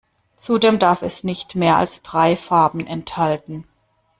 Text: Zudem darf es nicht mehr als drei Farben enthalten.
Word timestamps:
Zudem 0.35 0.79
darf 0.79 1.03
es 1.03 1.23
nicht 1.23 1.53
mehr 1.53 1.77
als 1.77 2.01
drei 2.01 2.35
Farben 2.35 2.87
enthalten. 2.87 3.67